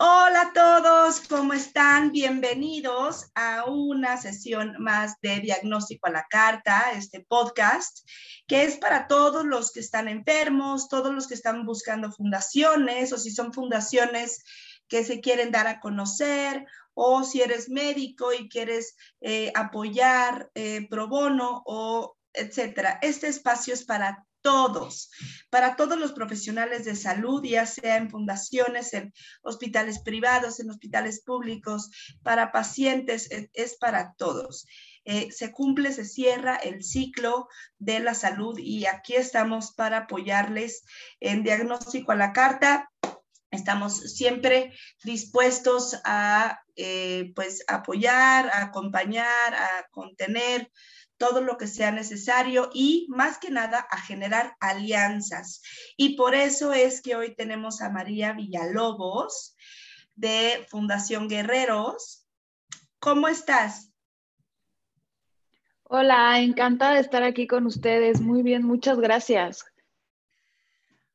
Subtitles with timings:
[0.00, 2.12] Hola a todos, ¿cómo están?
[2.12, 8.08] Bienvenidos a una sesión más de Diagnóstico a la Carta, este podcast,
[8.46, 13.18] que es para todos los que están enfermos, todos los que están buscando fundaciones o
[13.18, 14.44] si son fundaciones
[14.86, 16.64] que se quieren dar a conocer
[16.94, 23.00] o si eres médico y quieres eh, apoyar eh, pro bono o etcétera.
[23.02, 25.10] Este espacio es para todos,
[25.50, 31.22] para todos los profesionales de salud, ya sea en fundaciones, en hospitales privados, en hospitales
[31.22, 31.90] públicos,
[32.22, 34.66] para pacientes, es para todos.
[35.04, 40.82] Eh, se cumple, se cierra el ciclo de la salud y aquí estamos para apoyarles
[41.20, 42.90] en diagnóstico a la carta.
[43.50, 44.72] Estamos siempre
[45.04, 50.70] dispuestos a eh, pues apoyar, a acompañar, a contener
[51.18, 55.60] todo lo que sea necesario y más que nada a generar alianzas.
[55.96, 59.56] Y por eso es que hoy tenemos a María Villalobos
[60.14, 62.26] de Fundación Guerreros.
[62.98, 63.92] ¿Cómo estás?
[65.82, 68.20] Hola, encantada de estar aquí con ustedes.
[68.20, 69.64] Muy bien, muchas gracias.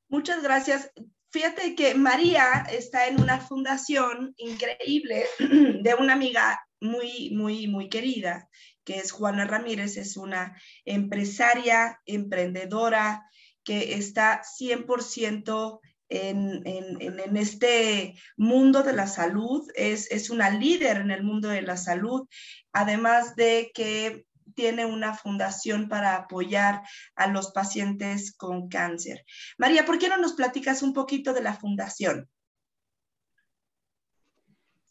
[0.10, 0.92] Muchas gracias.
[1.32, 8.50] Fíjate que María está en una fundación increíble de una amiga muy, muy, muy querida
[8.84, 13.30] que es Juana Ramírez, es una empresaria, emprendedora,
[13.64, 21.12] que está 100% en, en, este mundo de la salud, es, es una líder en
[21.12, 22.28] el mundo de la salud,
[22.72, 26.84] además de que tiene una fundación para apoyar
[27.16, 29.26] a los pacientes con cáncer.
[29.58, 32.30] María, ¿por qué no nos platicas un poquito de la fundación?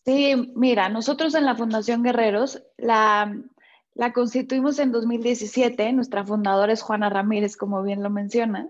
[0.05, 3.33] Sí, mira, nosotros en la Fundación Guerreros, la,
[3.95, 8.69] la constituimos en 2017, nuestra fundadora es Juana Ramírez, como bien lo mencionas,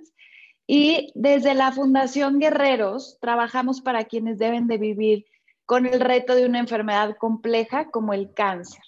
[0.66, 5.26] y desde la Fundación Guerreros trabajamos para quienes deben de vivir
[5.64, 8.82] con el reto de una enfermedad compleja como el cáncer,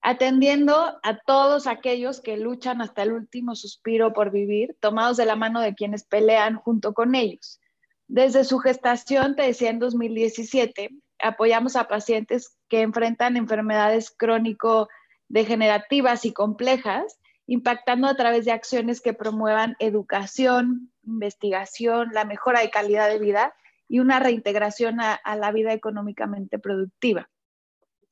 [0.00, 5.36] atendiendo a todos aquellos que luchan hasta el último suspiro por vivir, tomados de la
[5.36, 7.60] mano de quienes pelean junto con ellos.
[8.08, 14.88] Desde su gestación, te decía en 2017, apoyamos a pacientes que enfrentan enfermedades crónico
[15.28, 22.70] degenerativas y complejas, impactando a través de acciones que promuevan educación, investigación, la mejora de
[22.70, 23.54] calidad de vida
[23.88, 27.28] y una reintegración a, la vida económicamente productiva.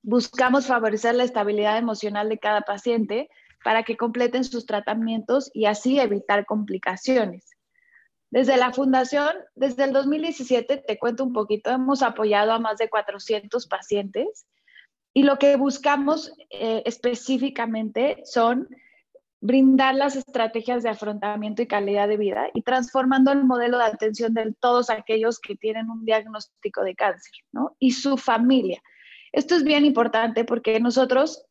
[0.03, 3.29] Buscamos favorecer la estabilidad emocional de cada paciente
[3.65, 7.51] para que completen sus tratamientos y así evitar complicaciones.
[8.31, 12.91] Desde la fundación, desde el 2017, te cuento un poquito, hemos apoyado a más de
[12.91, 14.47] 400 pacientes
[15.15, 18.69] y lo que buscamos eh, específicamente son
[19.41, 24.35] brindar las estrategias de afrontamiento y calidad de vida y transformando el modelo de atención
[24.35, 27.77] de todos aquellos que tienen un diagnóstico de cáncer, ¿no?
[27.79, 28.83] Y su familia.
[29.33, 31.45] Esto es bien importante porque nosotros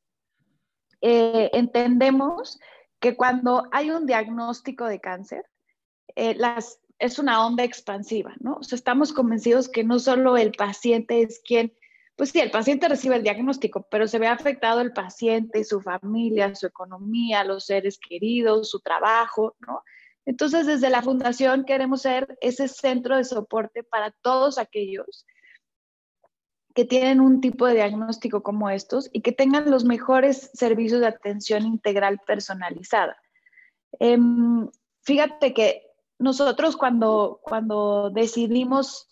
[1.01, 2.59] eh, entendemos
[2.99, 5.45] que cuando hay un diagnóstico de cáncer,
[6.15, 6.37] eh,
[6.99, 8.55] es una onda expansiva, ¿no?
[8.55, 11.73] O sea, estamos convencidos que no solo el paciente es quien
[12.15, 16.53] pues sí, el paciente recibe el diagnóstico, pero se ve afectado el paciente, su familia,
[16.53, 19.83] su economía, los seres queridos, su trabajo, ¿no?
[20.25, 25.25] Entonces, desde la fundación queremos ser ese centro de soporte para todos aquellos
[26.73, 31.07] que tienen un tipo de diagnóstico como estos y que tengan los mejores servicios de
[31.07, 33.17] atención integral personalizada.
[33.99, 34.69] Em,
[35.01, 35.83] fíjate que
[36.17, 39.07] nosotros cuando, cuando decidimos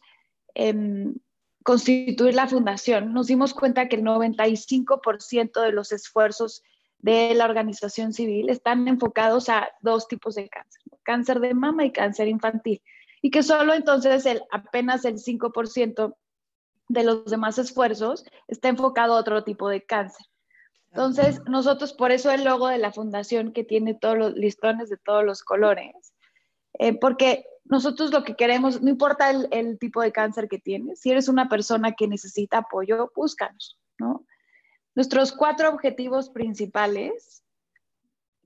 [0.55, 1.15] em,
[1.63, 6.63] constituir la fundación, nos dimos cuenta que el 95% de los esfuerzos
[6.99, 11.91] de la organización civil están enfocados a dos tipos de cáncer, cáncer de mama y
[11.91, 12.81] cáncer infantil,
[13.21, 16.15] y que solo entonces el, apenas el 5%
[16.89, 20.25] de los demás esfuerzos está enfocado a otro tipo de cáncer.
[20.91, 24.97] Entonces, nosotros, por eso el logo de la fundación que tiene todos los listones de
[24.97, 26.13] todos los colores,
[26.79, 31.09] eh, porque nosotros lo que queremos, no importa el, tipo de cáncer que tienes, si
[31.09, 34.25] eres una persona que necesita apoyo, búscanos, ¿no?
[34.93, 37.43] Nuestros cuatro objetivos principales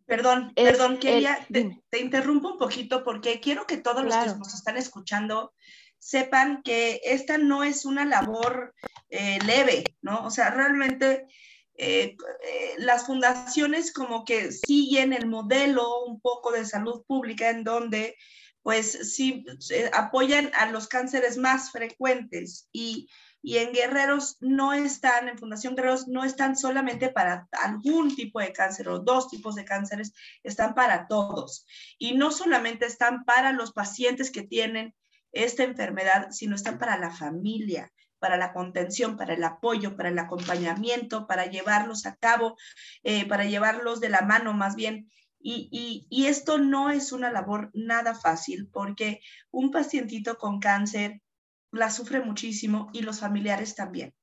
[0.05, 4.77] Perdón, perdón, quería, te, interrumpo un poquito porque quiero que todos los que nos están
[4.77, 5.51] escuchando
[5.97, 8.75] sepan que esta no es una labor
[9.09, 10.23] eh, leve, ¿no?
[10.23, 11.25] O sea, realmente
[11.73, 17.63] eh, eh, las fundaciones como que siguen el modelo un poco de salud pública en
[17.63, 18.15] donde
[18.65, 19.45] pues sí
[19.93, 23.07] apoyan a los cánceres más frecuentes y,
[23.43, 28.51] y en Guerreros no están, en Fundación Guerreros no están solamente para algún tipo de
[28.53, 31.67] cáncer o dos tipos de cánceres, están para todos.
[31.99, 34.95] Y no solamente están para los pacientes que tienen
[35.31, 40.17] esta enfermedad, sino están para la familia, para la contención, para el apoyo, para el
[40.17, 42.57] acompañamiento, para llevarlos a cabo,
[43.03, 45.07] eh, para llevarlos de la mano más bien.
[45.47, 49.19] Y, esto no es una labor nada fácil porque
[49.51, 51.21] un pacientito con cáncer
[51.71, 54.15] la sufre muchísimo y los familiares también.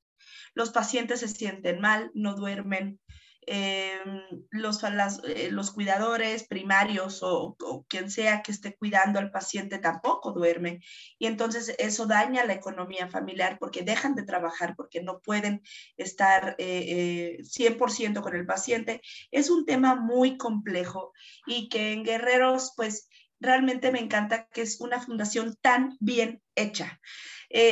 [0.53, 2.99] Los pacientes se sienten mal, no duermen,
[3.47, 7.57] Em, los, eh, los cuidadores primarios o,
[7.89, 10.79] quien sea que esté cuidando al paciente tampoco duerme.
[11.17, 15.61] Y entonces eso daña la economía familiar porque dejan de trabajar, porque no pueden
[15.97, 19.01] estar 100% eh, eh, con el paciente.
[19.31, 21.13] Es un tema muy complejo
[21.45, 26.99] y que en Guerreros, pues realmente me encanta que es una fundación tan bien hecha.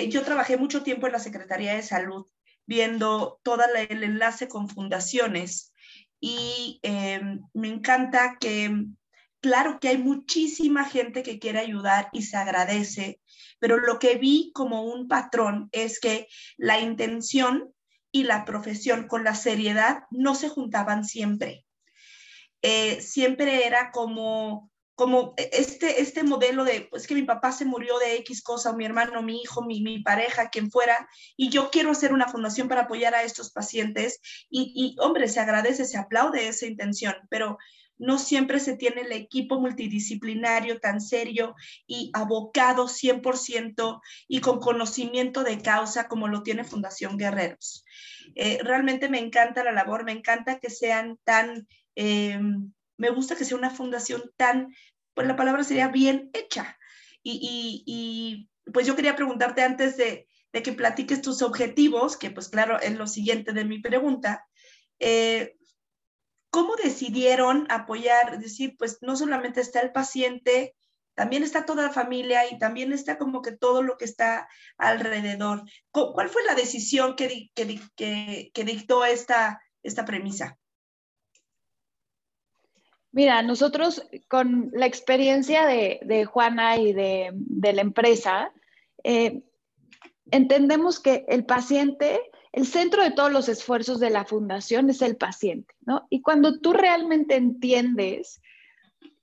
[0.10, 2.26] yo trabajé mucho tiempo en la Secretaría de Salud
[2.72, 5.74] viendo todo el enlace con fundaciones
[6.22, 8.86] y em, me encanta que,
[9.42, 13.20] claro que hay muchísima gente que quiere ayudar y se agradece,
[13.60, 17.74] pero lo que vi como un patrón es que la intención
[18.10, 21.66] y la profesión con la seriedad no se juntaban siempre.
[22.62, 24.71] Eh, siempre era como
[25.02, 28.72] como e, este, este modelo de, pues que mi papá se murió de X cosa,
[28.72, 32.68] mi hermano, mi hijo, mi, mi pareja, quien fuera, y yo quiero hacer una fundación
[32.68, 34.20] para apoyar a estos pacientes.
[34.48, 37.58] Y, y, hombre, se agradece, se aplaude esa intención, pero
[37.98, 41.56] no siempre se tiene el equipo multidisciplinario tan serio
[41.88, 47.84] y abocado 100% y con conocimiento de causa como lo tiene Fundación Guerreros.
[48.36, 51.68] Eh, realmente me encanta la labor, me encanta que sean tan...
[51.96, 52.40] Eh,
[53.02, 54.74] me gusta que sea una fundación tan,
[55.16, 56.78] pues la palabra sería bien hecha.
[57.24, 62.96] Y, pues yo quería preguntarte antes de, que platiques tus objetivos, que pues claro, es
[62.96, 64.46] lo siguiente de mi pregunta.
[65.00, 65.56] Eh,
[66.52, 68.40] ¿Cómo decidieron apoyar?
[68.40, 70.76] decir, pues no solamente está el paciente,
[71.16, 75.64] también está toda la familia y también está como que todo lo que está alrededor.
[75.92, 80.60] ¿Cuál fue la decisión que, que, que dictó esta, esta premisa?
[83.14, 87.34] Mira, nosotros con la experiencia de, Juana y de,
[87.74, 88.54] la empresa,
[89.04, 89.42] eh,
[90.32, 92.22] entendemos que el paciente,
[92.54, 96.08] el centro de todos los esfuerzos de la fundación es el paciente, ¿no?
[96.10, 98.42] Y cuando tú realmente entiendes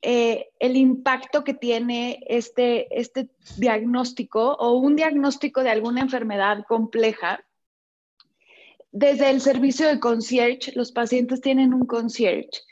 [0.02, 7.42] eh, el impacto que tiene este, este diagnóstico o un diagnóstico de alguna enfermedad compleja,
[8.92, 12.67] desde el servicio de concierge, los pacientes tienen un concierge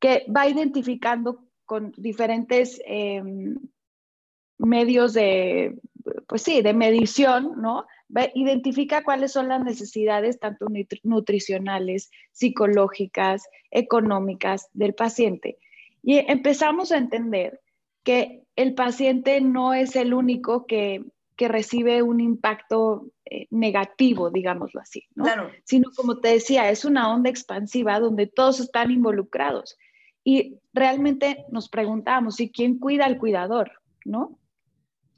[0.00, 3.56] que va identificando con diferentes em,
[4.58, 5.78] medios de,
[6.26, 7.86] pues sí, de medición, ¿no?
[8.34, 10.66] identifica cuáles son las necesidades tanto
[11.04, 15.58] nutricionales, psicológicas, económicas del paciente.
[16.02, 17.60] Y empezamos a entender
[18.02, 21.04] que el paciente no es el único que,
[21.36, 25.24] que recibe un impacto eh, negativo, digámoslo así, ¿no?
[25.24, 25.50] Claro.
[25.64, 29.78] Sino, como te decía, es una onda expansiva donde todos están involucrados.
[30.30, 33.72] Y realmente nos preguntamos, ¿y quién cuida al cuidador?
[34.04, 34.38] ¿No?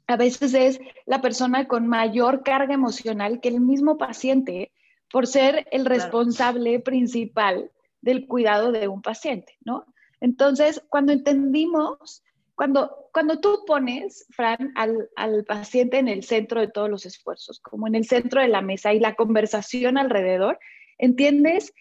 [0.07, 4.71] A veces es la persona con mayor carga emocional que el mismo paciente
[5.11, 7.69] por ser el responsable principal
[8.01, 9.85] del cuidado de un paciente, ¿no?
[10.19, 12.23] Entonces, cuando entendimos,
[12.55, 17.59] cuando, cuando tú pones, Fran, al, al paciente en el centro de todos los esfuerzos,
[17.59, 20.57] como en el centro de la mesa y la conversación alrededor,
[20.97, 21.71] entiendes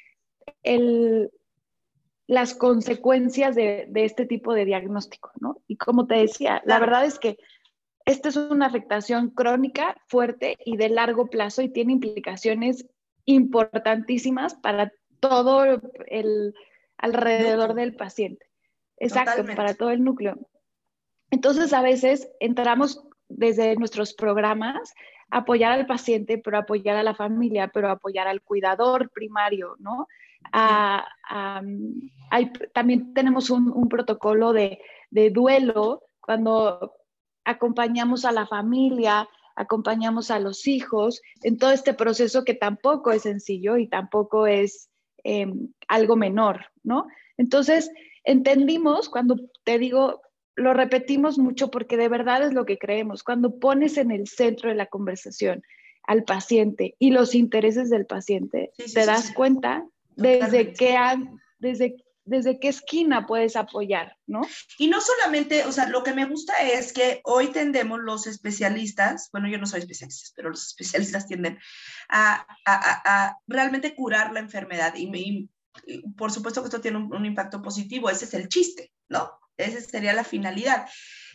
[0.62, 1.30] el,
[2.26, 5.62] las consecuencias de, este tipo de diagnóstico, ¿no?
[5.66, 7.38] Y como te decía, la verdad es que
[8.04, 12.86] esta es una afectación crónica, fuerte y de largo plazo y tiene implicaciones
[13.24, 15.64] importantísimas para todo
[16.06, 16.54] el
[16.98, 18.46] alrededor del paciente.
[18.96, 20.38] Exacto, para todo el núcleo.
[21.30, 24.94] Entonces, a veces entramos desde nuestros programas
[25.30, 30.06] a apoyar al paciente, pero apoyar a la familia, pero apoyar al cuidador primario, ¿no?
[32.72, 34.78] También tenemos un, protocolo de,
[35.10, 36.94] duelo cuando
[37.44, 43.22] acompañamos a la familia, acompañamos a los hijos en todo este proceso que tampoco es
[43.22, 44.88] sencillo y tampoco es
[45.24, 47.06] em, algo menor, ¿no?
[47.36, 47.90] Entonces,
[48.24, 50.22] entendimos cuando te digo,
[50.54, 54.68] lo repetimos mucho porque de verdad es lo que creemos, cuando pones en el centro
[54.68, 55.62] de la conversación
[56.04, 60.96] al paciente y los intereses del paciente, te das cuenta desde qué,
[61.58, 64.42] desde, desde qué esquina puedes apoyar, ¿no?
[64.78, 69.28] Y no solamente, o sea, lo que me gusta es que hoy tendemos los especialistas,
[69.32, 71.58] bueno, yo no soy especialista, pero los especialistas tienden
[72.08, 75.50] a, a, a, realmente curar la enfermedad y,
[76.16, 79.30] por supuesto que esto tiene un, un impacto positivo, ese es el chiste, ¿no?
[79.56, 80.88] Esa sería la finalidad.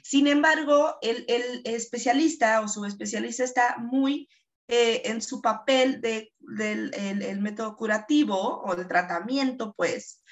[0.04, 4.30] Sin embargo, el, el especialista o su especialista está muy
[4.68, 10.24] eh, en su papel de, del el, método curativo o de tratamiento, pues,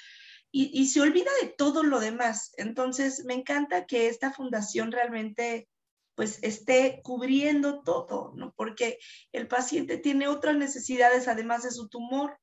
[0.52, 2.52] y, y, se olvida de todo lo demás.
[2.56, 5.68] Entonces, me encanta que esta fundación realmente
[6.16, 8.52] pues esté cubriendo todo, ¿no?
[8.56, 8.98] Porque
[9.32, 12.38] el paciente tiene otras necesidades además de su tumor.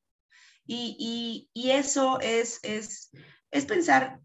[0.66, 3.12] Y, y, y eso es, es,
[3.52, 4.22] es, pensar,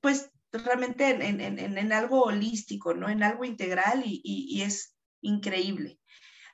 [0.00, 3.08] pues, realmente en, en, en, algo holístico, ¿no?
[3.08, 6.00] En algo integral y, y es increíble.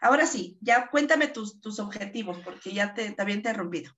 [0.02, 3.92] Ahora sí, ya cuéntame tus, tus objetivos, porque ya te, también te he rompido.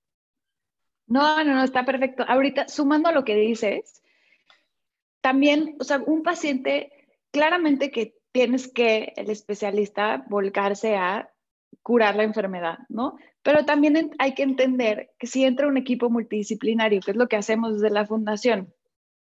[1.07, 2.23] No, no, no, está perfecto.
[2.27, 4.03] Ahorita, sumando a lo que dices,
[5.21, 6.91] también, o sea, un paciente,
[7.31, 11.31] claramente que tienes que, el especialista, volcarse a
[11.81, 13.17] curar la enfermedad, ¿no?
[13.41, 17.35] Pero también hay que entender que si entra un equipo multidisciplinario, que es lo que
[17.35, 18.71] hacemos desde la fundación,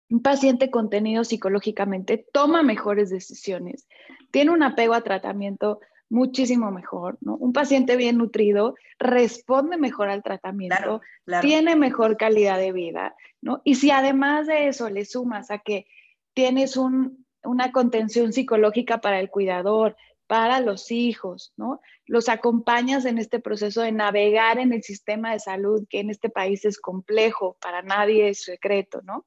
[0.10, 3.88] un paciente contenido psicológicamente toma mejores decisiones,
[4.32, 5.80] tiene un apego a tratamiento
[6.10, 7.36] muchísimo mejor, ¿no?
[7.36, 11.02] Un paciente bien nutrido responde mejor al tratamiento,
[11.42, 13.62] tiene mejor calidad de vida, ¿no?
[13.64, 15.88] Y si además de eso le sumas a que
[16.34, 19.96] tienes una contención psicológica para el cuidador,
[20.28, 21.82] para los hijos, ¿no?
[22.06, 26.30] Los acompañas en este proceso de navegar en el sistema de salud, que en este
[26.30, 29.26] país es complejo, para nadie es secreto, ¿no?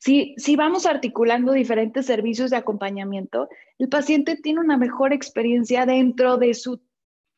[0.00, 6.54] Si, vamos articulando diferentes servicios de acompañamiento, el paciente tiene una mejor experiencia dentro de
[6.54, 6.80] su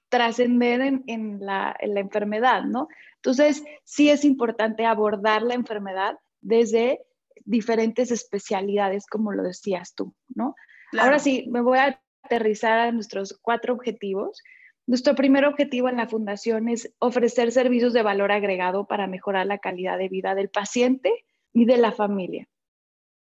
[0.08, 2.86] trascender en, la, enfermedad, ¿no?
[3.16, 7.00] Entonces, sí es importante abordar la enfermedad desde
[7.44, 10.54] diferentes especialidades, como lo decías tú, ¿no?
[10.96, 14.40] Ahora sí, me voy a aterrizar a nuestros cuatro objetivos.
[14.86, 19.58] Nuestro primer objetivo en la fundación es ofrecer servicios de valor agregado para mejorar la
[19.58, 22.46] calidad de vida del paciente y de la familia.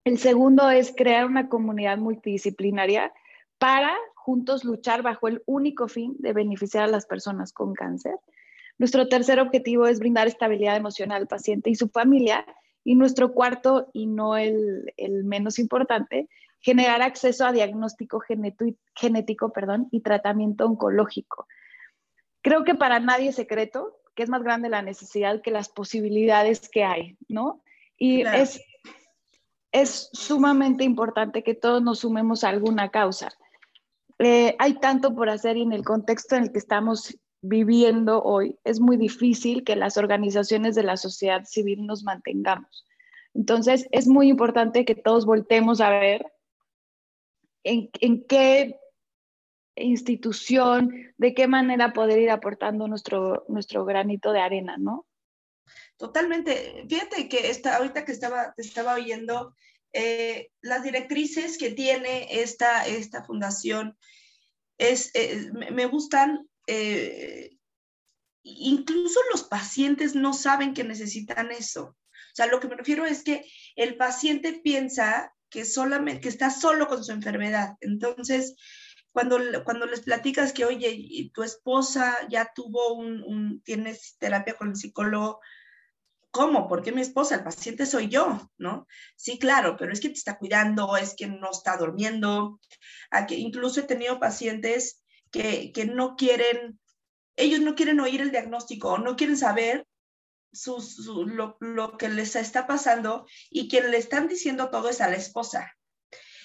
[0.04, 3.12] El segundo es crear una comunidad multidisciplinaria
[3.58, 8.16] para juntos luchar bajo el único fin de beneficiar a las personas con cáncer.
[8.78, 12.44] Nuestro tercer objetivo es brindar estabilidad emocional al paciente y su familia.
[12.86, 14.92] Y nuestro cuarto, y no el,
[15.24, 16.28] menos importante,
[16.60, 21.46] generar acceso a diagnóstico genético perdón, y tratamiento oncológico.
[22.42, 26.68] Creo que para nadie es secreto que es más grande la necesidad que las posibilidades
[26.68, 27.62] que hay, ¿no?
[27.96, 28.60] Y es,
[29.74, 33.30] es sumamente importante que todos nos sumemos a alguna causa.
[34.20, 38.78] Eh, hay tanto por hacer en el contexto en el que estamos viviendo hoy es
[38.78, 42.86] muy difícil que las organizaciones de la sociedad civil nos mantengamos.
[43.34, 46.24] Entonces, es muy importante que todos voltemos a ver
[47.64, 48.78] en, en qué
[49.74, 55.04] institución, de qué manera poder ir aportando nuestro, nuestro granito de arena, ¿no?
[55.96, 56.84] Totalmente.
[56.88, 59.54] Fíjate que esta, ahorita que estaba, te estaba oyendo,
[59.92, 63.96] eh, las directrices que tiene esta, esta fundación
[64.78, 66.48] es, eh, me gustan.
[66.66, 67.56] Eh,
[68.42, 71.84] incluso los pacientes no saben que necesitan eso.
[71.84, 76.50] O sea, lo que me refiero es que el paciente piensa que, solamente, que está
[76.50, 77.76] solo con su enfermedad.
[77.80, 78.56] Entonces,
[79.14, 84.76] cuando, cuando les platicas que, oye, tu esposa ya tuvo un, tienes terapia con el
[84.76, 85.40] psicólogo,
[86.32, 86.66] ¿Cómo?
[86.66, 87.36] ¿Por qué mi esposa?
[87.36, 88.88] El paciente soy yo, ¿no?
[89.14, 92.58] Sí, claro, pero es que te está cuidando, es que no está durmiendo.
[93.08, 96.80] Aquí, incluso he tenido pacientes que, que no quieren,
[97.36, 99.86] ellos no quieren oír el diagnóstico, no quieren saber
[101.26, 105.16] lo, lo, que les está pasando y quien le están diciendo todo es a la
[105.16, 105.72] esposa.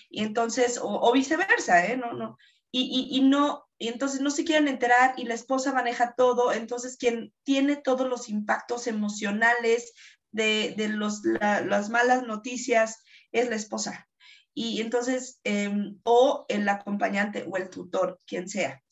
[0.07, 1.97] Y entonces, o, o viceversa, ¿eh?
[1.97, 2.37] No, no
[2.71, 6.97] y, y, no, y entonces no se quieren enterar y la esposa maneja todo, entonces
[6.97, 9.93] quien tiene todos los impactos emocionales
[10.31, 14.07] de, de los, las malas noticias es la esposa.
[14.53, 18.83] Y entonces, em, o el acompañante o el tutor, quien sea.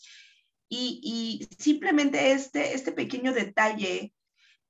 [0.69, 4.13] Y, y, simplemente este, este pequeño detalle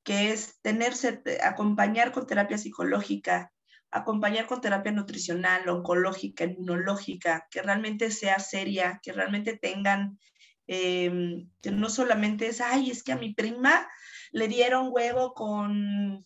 [0.03, 3.51] que es tenerse, acompañar con terapia psicológica,
[3.91, 10.19] acompañar con terapia nutricional, oncológica, inmunológica, que realmente sea seria, que realmente tengan,
[10.67, 13.87] em, que no solamente es, ay, es que a mi prima
[14.31, 16.23] le dieron huevo con,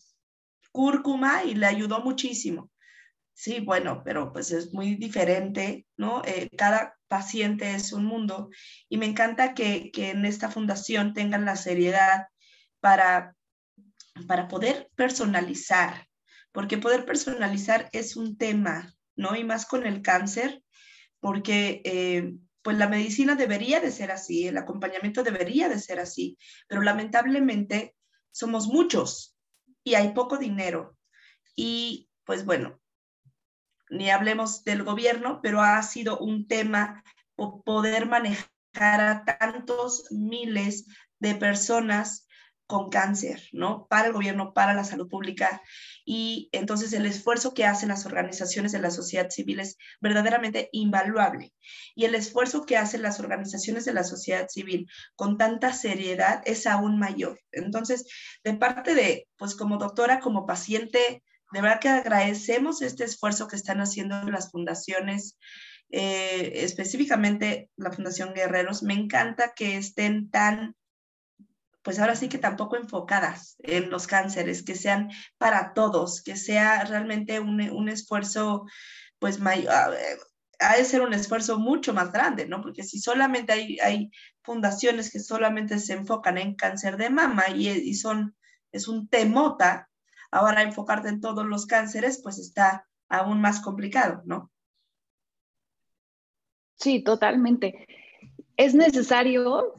[0.72, 2.70] cúrcuma y le ayudó muchísimo.
[3.34, 6.22] Sí, bueno, pero pues es muy diferente, ¿no?
[6.24, 8.50] Eh, cada paciente es un mundo
[8.88, 12.26] y me encanta que, que en esta fundación tengan la seriedad
[12.80, 13.34] para,
[14.26, 16.06] para poder personalizar,
[16.52, 19.34] porque poder personalizar es un tema, ¿no?
[19.34, 20.62] Y más con el cáncer,
[21.20, 26.38] porque eh, pues la medicina debería de ser así, el acompañamiento debería de ser así,
[26.68, 27.94] pero lamentablemente
[28.30, 29.36] somos muchos
[29.82, 30.96] y hay poco dinero.
[31.56, 32.80] Y pues bueno,
[33.90, 37.02] ni hablemos del gobierno, pero ha sido un tema
[37.64, 40.86] poder manejar a tantos miles
[41.18, 42.26] de personas
[42.72, 43.86] con cáncer, ¿no?
[43.90, 45.60] Para el gobierno, para la salud pública.
[46.06, 51.52] Y entonces el esfuerzo que hacen las organizaciones de la sociedad civil es verdaderamente invaluable.
[51.94, 56.66] Y el esfuerzo que hacen las organizaciones de la sociedad civil con tanta seriedad es
[56.66, 57.38] aún mayor.
[57.50, 58.06] Entonces,
[58.42, 63.56] de parte de, pues como doctora, como paciente, de verdad que agradecemos este esfuerzo que
[63.56, 65.36] están haciendo las fundaciones,
[65.90, 68.82] eh, específicamente la Fundación Guerreros.
[68.82, 70.74] Me encanta que estén tan
[71.82, 76.84] pues ahora sí que tampoco enfocadas en los cánceres, que sean para todos, que sea
[76.84, 78.66] realmente un, esfuerzo,
[79.18, 80.18] pues ah, eh,
[80.60, 82.62] ha de ser un esfuerzo mucho más grande, ¿no?
[82.62, 84.10] Porque si solamente hay, hay
[84.42, 88.36] fundaciones que solamente se enfocan en cáncer de mama y, y son,
[88.70, 89.90] es un temota,
[90.30, 94.50] ahora enfocarte en todos los cánceres, pues está aún más complicado, ¿no?
[96.76, 97.86] Sí, totalmente.
[98.56, 99.74] Es necesario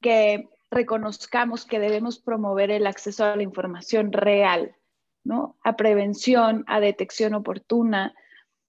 [0.00, 4.76] que reconozcamos que debemos promover el acceso a la información real,
[5.24, 5.56] ¿no?
[5.64, 8.14] A prevención, a detección oportuna.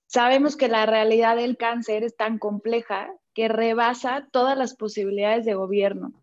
[0.06, 5.54] Sabemos que la realidad del cáncer es tan compleja que rebasa todas las posibilidades de
[5.54, 6.14] gobierno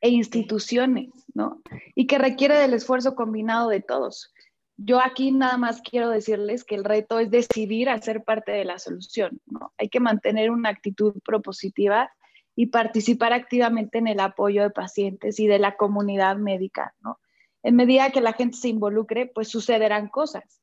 [0.00, 1.62] e instituciones, ¿no?
[1.94, 4.32] Y que requiere del esfuerzo combinado de todos.
[4.76, 8.64] Yo aquí nada más quiero decirles que el reto es decidir a ser parte de
[8.64, 9.72] la solución, ¿no?
[9.78, 12.10] Hay que mantener una actitud propositiva
[12.56, 17.18] y participar activamente en el apoyo de pacientes y de la comunidad médica, ¿no?
[17.62, 20.60] En medida que la gente se involucre, pues sucederán cosas.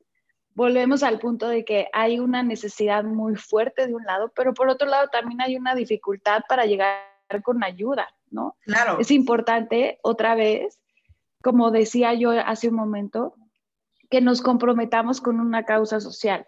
[0.53, 4.69] Volvemos al punto de que hay una necesidad muy fuerte de un lado, pero por
[4.69, 6.99] otro lado también hay una dificultad para llegar
[7.43, 8.55] con ayuda, ¿no?
[8.61, 8.99] Claro.
[8.99, 10.79] Es importante, otra vez,
[11.41, 13.35] como decía yo hace un momento,
[14.09, 16.45] que nos comprometamos con una causa social.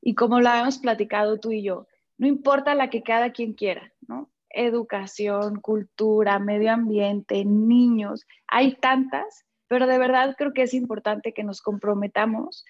[0.00, 3.92] Y como la hemos platicado tú y yo, no importa la que cada quien quiera,
[4.06, 4.30] ¿no?
[4.50, 11.44] Educación, cultura, medio ambiente, niños, hay tantas, pero de verdad creo que es importante que
[11.44, 12.64] nos comprometamos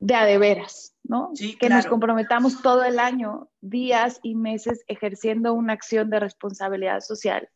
[0.00, 1.32] de a de veras, ¿no?
[1.58, 7.48] que nos comprometamos todo el año, días y meses ejerciendo una acción de responsabilidad social.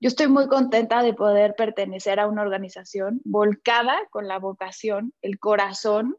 [0.00, 5.38] Yo estoy muy contenta de poder pertenecer a una organización volcada con la vocación, el
[5.38, 6.16] corazón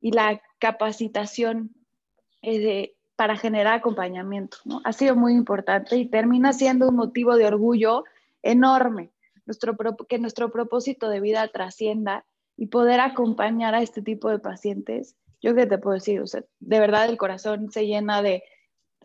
[0.00, 1.70] y la capacitación
[2.42, 4.58] eh, para generar acompañamiento.
[4.64, 4.80] ¿no?
[4.84, 8.04] Ha sido muy importante y termina siendo un motivo de orgullo
[8.42, 9.10] enorme
[9.46, 9.76] nuestro,
[10.08, 12.24] que nuestro propósito de vida trascienda
[12.56, 15.16] y poder acompañar a este tipo de pacientes.
[15.40, 16.22] Yo que te puedo decir,
[16.60, 18.42] de verdad el corazón se llena de,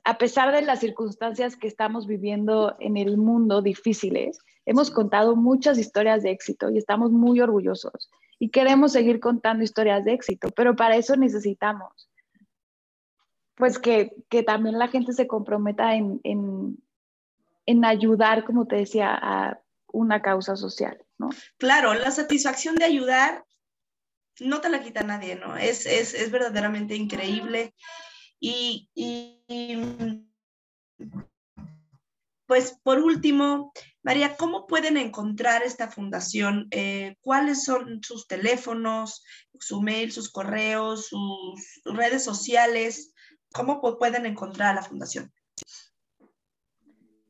[0.03, 5.77] a pesar de las circunstancias que estamos viviendo en el mundo difíciles, hemos contado muchas
[5.77, 10.75] historias de éxito y estamos muy orgullosos y queremos seguir contando historias de éxito, pero
[10.75, 12.09] para eso necesitamos
[13.61, 14.11] pues que,
[14.43, 19.61] también la gente se comprometa en, en, ayudar, como te decía, a
[19.93, 21.29] una causa social, ¿no?
[21.59, 23.45] Claro, la satisfacción de ayudar
[24.39, 25.55] no te la quita nadie, ¿no?
[25.57, 27.75] Es, es, verdaderamente increíble.
[28.39, 28.89] Y,
[32.47, 36.67] pues por último, María, ¿cómo pueden encontrar esta fundación?
[36.71, 39.23] Eh, ¿Cuáles son sus teléfonos,
[39.59, 43.10] su mail, sus correos, sus redes sociales?
[43.53, 45.31] ¿Cómo pueden encontrar a la fundación?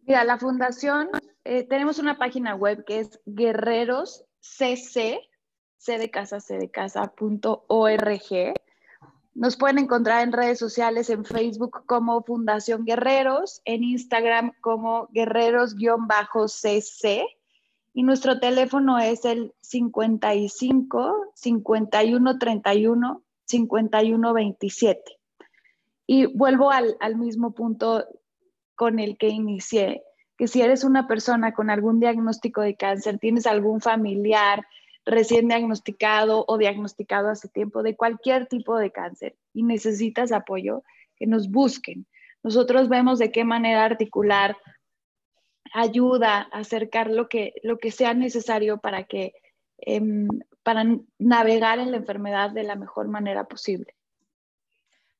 [0.03, 1.09] Mira, la fundación,
[1.43, 7.11] eh, tenemos una página web que es guerreroscc, c de casa, c de casa,
[9.33, 15.75] Nos pueden encontrar en redes sociales, en Facebook como Fundación Guerreros, en Instagram como guerreros-cc
[17.93, 25.20] y nuestro teléfono es el 55 51 31 51 27.
[26.13, 28.05] Y vuelvo al, mismo punto
[28.75, 30.03] con el que inicié,
[30.37, 34.67] que si eres una persona con algún diagnóstico de cáncer, tienes algún familiar
[35.05, 40.83] recién diagnosticado o diagnosticado hace tiempo de cualquier tipo de cáncer y necesitas apoyo,
[41.15, 42.05] que nos busquen.
[42.43, 44.57] Nosotros vemos de qué manera articular
[45.73, 49.31] ayuda, acercar lo que, lo que sea necesario para que,
[49.77, 50.27] em,
[50.61, 50.83] para
[51.19, 53.95] navegar en la enfermedad de la mejor manera posible.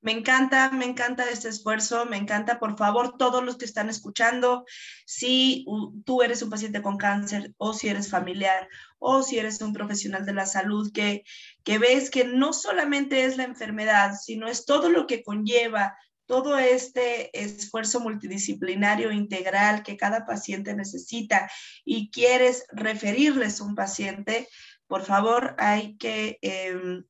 [0.02, 4.66] Me encanta, me encanta este esfuerzo, me encanta, por favor, todos los que están escuchando,
[5.06, 5.64] si
[6.06, 10.26] tú eres un paciente con cáncer o si eres familiar o si eres un profesional
[10.26, 11.24] de la salud que,
[11.64, 16.58] que ves que no solamente es la enfermedad, sino es todo lo que conlleva todo
[16.58, 21.52] este esfuerzo multidisciplinario integral que cada paciente necesita
[21.84, 24.48] y quieres referirles a un paciente,
[24.88, 27.04] por favor, hay que em,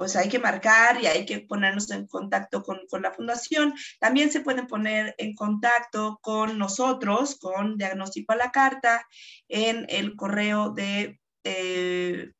[0.00, 3.74] pues hay que marcar y hay que ponernos en contacto con, la fundación.
[3.98, 9.06] También se pueden poner en contacto con nosotros, con Diagnóstico a la Carta,
[9.46, 12.30] en el correo de eh,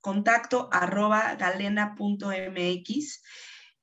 [0.00, 3.22] contacto arroba galena.mx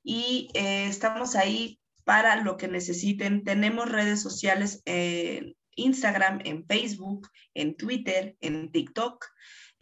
[0.02, 3.44] y eh, estamos ahí para lo que necesiten.
[3.44, 9.26] Tenemos redes sociales en Instagram, en Facebook, en Twitter, en TikTok.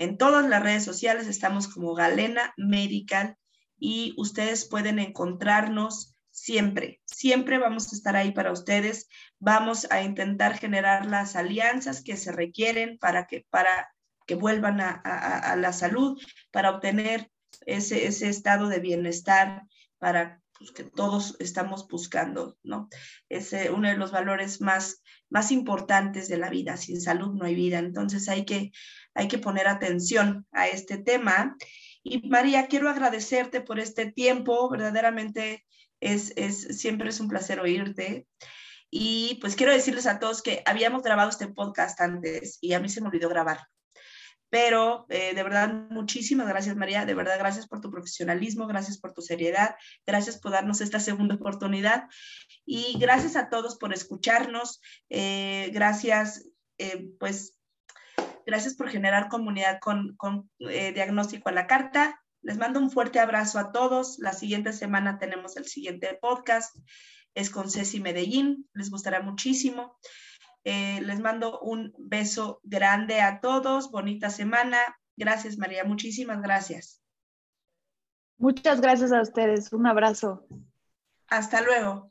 [0.00, 3.36] En todas las redes sociales estamos como Galena Medical
[3.78, 9.08] y ustedes pueden encontrarnos siempre, siempre vamos a estar ahí para ustedes.
[9.38, 13.92] Vamos a intentar generar las alianzas que se requieren para que, para
[14.26, 16.18] que vuelvan a, la salud,
[16.50, 17.30] para obtener
[17.66, 19.64] ese, ese estado de bienestar,
[19.98, 22.88] para pues, que todos estamos buscando, ¿no?
[23.28, 26.76] Es uno de los valores más, más importantes de la vida.
[26.76, 27.78] Sin salud no hay vida.
[27.78, 28.70] Entonces hay que
[29.14, 31.56] hay que poner atención a este tema.
[32.02, 35.66] Y María, quiero agradecerte por este tiempo, verdaderamente
[36.00, 38.26] es, es, siempre es un placer oírte.
[38.90, 42.88] Y pues quiero decirles a todos que habíamos grabado este podcast antes y a mí
[42.88, 43.60] se me olvidó grabar.
[44.50, 49.12] Pero eh, de verdad, muchísimas gracias María, de verdad gracias por tu profesionalismo, gracias por
[49.12, 52.08] tu seriedad, gracias por darnos esta segunda oportunidad
[52.66, 57.59] y gracias a todos por escucharnos, eh, gracias eh, pues
[58.50, 62.20] Gracias por generar comunidad con, eh, Diagnóstico a la Carta.
[62.42, 64.18] Les mando un fuerte abrazo a todos.
[64.18, 66.76] La siguiente semana tenemos el siguiente podcast.
[67.32, 68.68] Es con Ceci Medellín.
[68.74, 69.96] Les gustará muchísimo.
[70.64, 73.92] Eh, les mando un beso grande a todos.
[73.92, 74.78] Bonita semana.
[75.16, 75.84] Gracias, María.
[75.84, 77.00] Muchísimas gracias.
[78.36, 79.72] Muchas gracias a ustedes.
[79.72, 80.44] Un abrazo.
[81.28, 82.10] Hasta luego.